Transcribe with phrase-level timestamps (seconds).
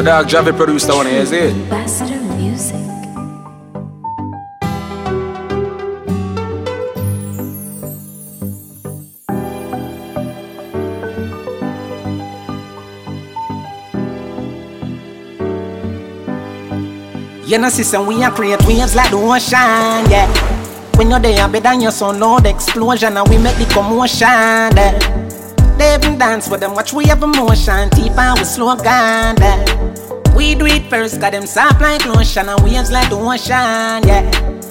[0.00, 1.52] My dog Javi produced that one, you see it?
[1.52, 2.74] Ambassador Music.
[17.46, 20.26] You know, sister, we are create waves like the ocean, yeah.
[20.96, 24.96] When you're there, better than your son, loud explosion, and we make the commotion, yeah.
[25.76, 29.89] They even dance with them, watch we have emotion, deep and we slow down, yeah.
[30.90, 34.26] First, got them soft like lotion, and waves like the ocean, yeah.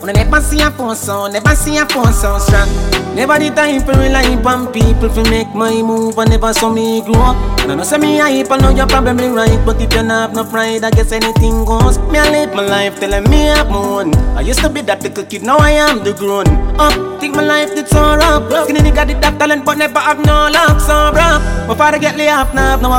[0.00, 2.68] I never see a phone sound, never see a phone sound strong.
[3.16, 7.02] Never the time for rely on people to make my move, and never saw me
[7.02, 7.36] grow up.
[7.62, 10.30] And I know say me hype, I know you're probably right, but if you not
[10.30, 11.98] have no pride, I guess anything goes.
[12.12, 14.14] Me I live my life telling me I'm one.
[14.36, 16.46] I used to be that little kid, now I am the grown
[16.78, 16.94] up.
[17.18, 18.46] Think my life did so rough.
[18.64, 21.42] Skinny nigga did that talent, but never have no luck, so bro.
[21.66, 22.90] My father get laid off, now have no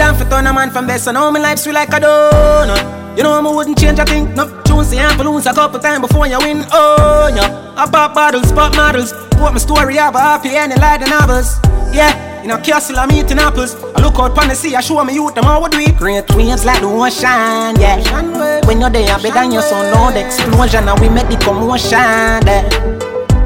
[0.00, 3.16] I fit on a man from best, I know my life sweet like a donut.
[3.16, 6.26] You know I wouldn't change a thing, no Tunes the lose a couple times before
[6.26, 7.74] you win, oh yeah.
[7.76, 9.12] I pop bottles, pop models.
[9.38, 11.58] What my story have a happy ending like the novels.
[11.92, 13.74] Yeah, in a castle I'm eating apples.
[13.96, 16.28] I look out pon the sea, I show me youth them how we do Great
[16.34, 18.66] waves like the ocean, yeah.
[18.66, 20.88] When you're there, better than your son, the explosion.
[20.88, 22.40] And we make the commotion, yeah.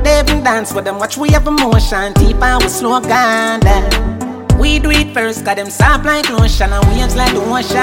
[0.02, 2.12] They even dance with them, watch we have emotion.
[2.14, 3.60] Deep and we slow down,
[4.62, 7.74] we do it first, got them soft like lotion and waves like the ocean,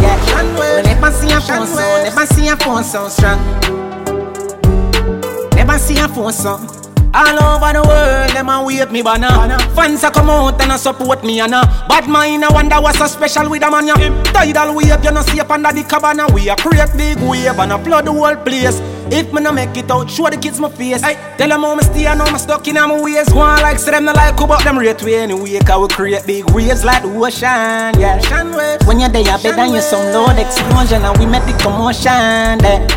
[0.00, 0.16] yeah.
[0.56, 3.38] We never see a phone sound, never see a phone sound strong.
[5.54, 6.78] Never see a phone sound.
[7.14, 9.58] All over the world, them a wave me banner.
[9.76, 12.42] Fans a come out and a support me and a bad mind.
[12.42, 13.96] I wonder what's so special with a man ya.
[14.32, 16.26] Tidal wave, you know see up under the cabana.
[16.32, 18.80] We a create big wave and a flood the whole place.
[19.14, 21.02] If me no make it out, show the kids my face.
[21.02, 23.28] Hey, tell them how me stay and how me stuck in my ways.
[23.28, 25.58] Go on like say them no like who but them rate we anyway.
[25.60, 28.16] Cause we create big waves like the ocean, yeah.
[28.86, 32.56] When you're there, you better than you some loud explosion and we make the commotion,
[32.64, 32.88] yeah.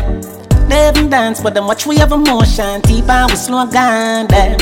[0.68, 2.80] They even dance, but them watch we have emotion.
[2.80, 4.56] Deep and we slow down, yeah.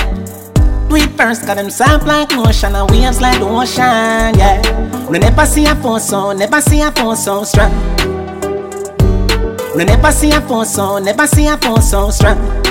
[0.89, 5.09] Do it first, got them soft like lotion and waves like the ocean, yeah.
[5.09, 8.14] We never see a phone sound, never see a phone sound strong.
[9.75, 12.64] We never see a phone sound, never see a phone sound strong.